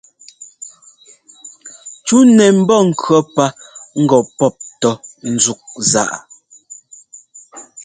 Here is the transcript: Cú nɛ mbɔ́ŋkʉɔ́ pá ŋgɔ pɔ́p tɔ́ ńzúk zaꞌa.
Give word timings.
Cú 2.05 2.17
nɛ 2.35 2.45
mbɔ́ŋkʉɔ́ 2.59 3.21
pá 3.35 3.45
ŋgɔ 4.01 4.19
pɔ́p 4.37 4.55
tɔ́ 4.81 4.93
ńzúk 5.33 5.61
zaꞌa. 5.91 6.19